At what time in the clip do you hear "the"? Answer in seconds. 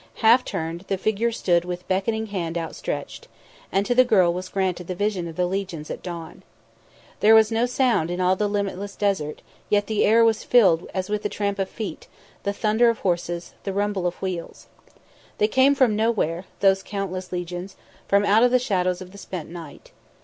0.87-0.97, 3.93-4.03, 4.87-4.95, 5.35-5.45, 8.35-8.49, 9.85-10.03, 11.21-11.29, 12.41-12.51, 13.63-13.73, 18.49-18.57, 19.11-19.19